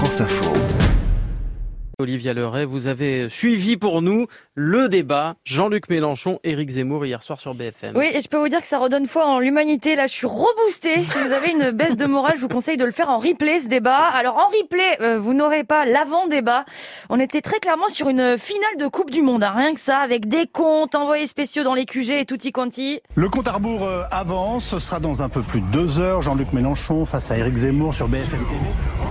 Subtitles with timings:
[0.00, 0.50] France Info.
[1.98, 7.38] Olivia Leray, vous avez suivi pour nous le débat Jean-Luc Mélenchon, Éric Zemmour hier soir
[7.38, 7.94] sur BFM.
[7.98, 9.96] Oui, et je peux vous dire que ça redonne foi en l'humanité.
[9.96, 11.00] Là, je suis reboostée.
[11.00, 13.60] Si vous avez une baisse de morale, je vous conseille de le faire en replay
[13.60, 14.06] ce débat.
[14.14, 16.64] Alors en replay, euh, vous n'aurez pas l'avant-débat.
[17.10, 19.98] On était très clairement sur une finale de Coupe du Monde, hein, rien que ça,
[19.98, 23.00] avec des comptes, envoyés spéciaux dans les QG et tutti quanti.
[23.16, 24.64] Le compte à rebours euh, avance.
[24.64, 26.22] Ce sera dans un peu plus de deux heures.
[26.22, 29.09] Jean-Luc Mélenchon face à Éric Zemmour sur BFM TV.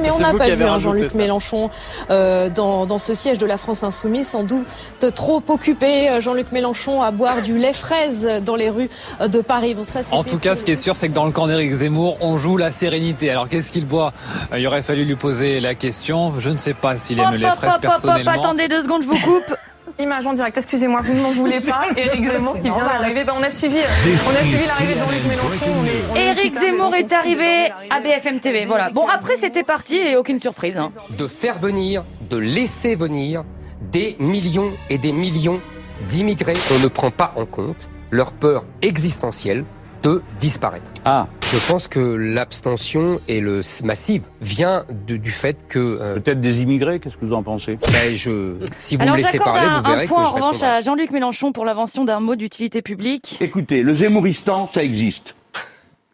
[0.00, 1.14] Mais on n'a pas vu un rajouté Jean-Luc.
[1.14, 1.70] Mélenchon
[2.10, 4.66] euh, dans, dans ce siège de la France Insoumise, sans doute
[5.14, 9.40] trop occupé, euh, Jean-Luc Mélenchon, à boire du lait fraise dans les rues euh, de
[9.40, 9.74] Paris.
[9.74, 11.72] Bon, ça, En tout cas, ce qui est sûr, c'est que dans le camp d'Éric
[11.74, 13.30] Zemmour, on joue la sérénité.
[13.30, 14.12] Alors, qu'est-ce qu'il boit?
[14.52, 16.32] Euh, Il aurait fallu lui poser la question.
[16.38, 18.42] Je ne sais pas s'il aime le lait hop, fraise hop, hop, hop, personnellement.
[18.42, 19.54] attendez deux secondes, je vous coupe.
[19.98, 21.86] Image en direct, excusez-moi, vous ne m'en voulez pas.
[21.96, 23.24] Eric Zemmour qui vient d'arriver.
[23.24, 25.72] Ben, on a suivi, on a suivi l'arrivée de Jean-Luc Mélenchon.
[26.12, 28.66] On est- Éric Zemmour est arrivé à BFM TV.
[28.66, 28.90] Voilà.
[28.90, 30.76] Bon, après, c'était parti et aucune surprise.
[30.76, 30.92] hein.
[31.18, 33.44] de faire venir, de laisser venir
[33.80, 35.60] des millions et des millions
[36.08, 36.52] d'immigrés.
[36.74, 39.64] On ne prend pas en compte leur peur existentielle
[40.06, 40.90] de disparaître.
[41.04, 46.40] Ah, Je pense que l'abstention et le massive vient de- du fait que euh, peut-être
[46.40, 47.78] des immigrés, qu'est-ce que vous en pensez?
[47.92, 50.32] Ben, je, si vous Alors me laissez parler, un, vous un verrez point que en
[50.32, 53.38] revanche à Jean-Luc Mélenchon pour l'invention d'un mot d'utilité publique.
[53.40, 55.35] Écoutez, le Zemmouristan, ça existe.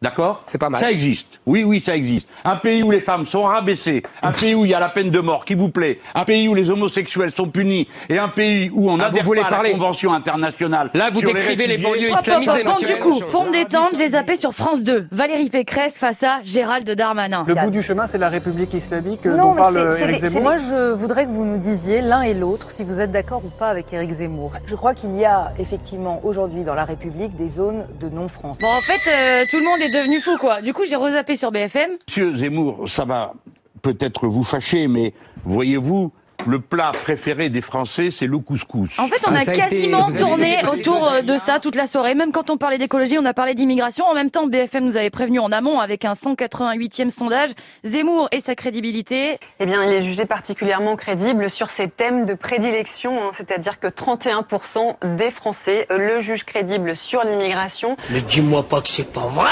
[0.03, 0.81] D'accord C'est pas mal.
[0.81, 1.28] Ça existe.
[1.47, 2.28] Oui, oui, ça existe.
[2.45, 5.11] Un pays où les femmes sont rabaissées, un pays où il y a la peine
[5.11, 8.70] de mort qui vous plaît, un pays où les homosexuels sont punis, et un pays
[8.75, 10.91] où on Ah, vous n'adhère voulez pas à parler la Convention internationale.
[10.95, 12.11] Là, vous sur décrivez les réfugiés.
[12.11, 15.06] banlieues bon, monsieur du coup, pour me détendre, j'ai zappé sur France 2.
[15.12, 17.45] Valérie Pécresse face à Gérald Darmanin.
[17.47, 20.42] Le bout du chemin, c'est la République islamique Non, dont mais parle Éric Zemmour.
[20.42, 23.50] Moi, je voudrais que vous nous disiez l'un et l'autre si vous êtes d'accord ou
[23.50, 24.53] pas avec Éric Zemmour.
[24.67, 28.58] Je crois qu'il y a effectivement aujourd'hui dans la République des zones de non-France.
[28.61, 30.61] Bon, en fait, euh, tout le monde est devenu fou, quoi.
[30.61, 31.93] Du coup, j'ai rezappé sur BFM.
[32.09, 33.35] Monsieur Zemmour, ça va
[33.83, 35.12] peut-être vous fâcher, mais
[35.45, 36.12] voyez-vous,
[36.47, 38.91] le plat préféré des Français, c'est le couscous.
[38.98, 41.75] En fait, on Ah, a ça a été- quasiment tourné autour euh, de ça toute
[41.75, 42.14] la soirée.
[42.14, 44.05] Même quand on parlait d'écologie, on a parlé d'immigration.
[44.07, 47.51] En même temps, BFM nous avait prévenu en amont avec un 188e sondage.
[47.85, 49.39] Zemmour et sa crédibilité.
[49.61, 53.86] Eh bien, il est jugé particulièrement crédible sur ses thèmes de prédilection, hein, c'est-à-dire que
[53.89, 57.97] 31% des Français le jugent crédible sur l'immigration.
[58.11, 58.19] Bah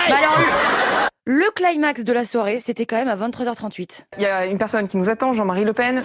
[0.08, 0.38] alors,
[1.26, 4.04] le climax de la soirée, c'était quand même à 23h38.
[4.16, 6.02] Il y a une personne qui nous attend, Jean-Marie Le Pen.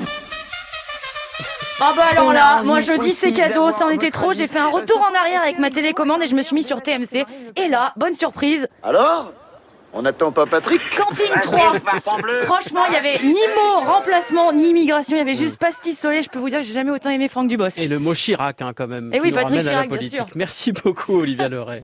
[1.82, 4.60] Ah bah alors là, moi je dis c'est cadeau, ça en était trop, j'ai fait
[4.60, 7.26] un retour en arrière avec ma télécommande et je me suis mis sur TMC.
[7.58, 9.34] Et là, bonne surprise, Alors
[9.98, 11.74] On n'attend pas Patrick Camping 3.
[12.46, 16.22] Franchement, il y avait ni mot remplacement, ni immigration, il y avait juste pastis soleil.
[16.22, 17.80] Je peux vous dire que j'ai jamais autant aimé Franck Dubosc.
[17.80, 19.12] Et le mot Chirac, hein, quand même.
[19.12, 20.18] Qui oui, Patrick ramène à la Chirac, bien politique.
[20.18, 20.28] sûr.
[20.36, 21.74] Merci beaucoup, Olivia Leray.